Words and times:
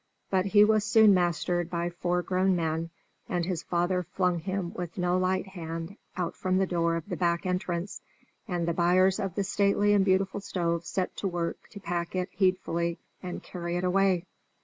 But 0.31 0.47
he 0.47 0.63
was 0.65 0.83
soon 0.83 1.13
mastered 1.13 1.69
by 1.69 1.91
four 1.91 2.23
grown 2.23 2.55
men, 2.55 2.89
and 3.29 3.45
his 3.45 3.61
father 3.61 4.01
flung 4.01 4.39
him 4.39 4.73
with 4.73 4.97
no 4.97 5.15
light 5.15 5.49
hand 5.49 5.95
out 6.17 6.35
from 6.35 6.57
the 6.57 6.65
door 6.65 6.95
of 6.95 7.07
the 7.07 7.15
back 7.15 7.45
entrance, 7.45 8.01
and 8.47 8.67
the 8.67 8.73
buyers 8.73 9.19
of 9.19 9.35
the 9.35 9.43
stately 9.43 9.93
and 9.93 10.03
beautiful 10.03 10.39
stove 10.39 10.87
set 10.87 11.15
to 11.17 11.27
work 11.27 11.67
to 11.69 11.79
pack 11.79 12.15
it 12.15 12.29
heedfully 12.31 12.97
and 13.21 13.43
carry 13.43 13.77
it 13.77 13.83
away. 13.83 14.25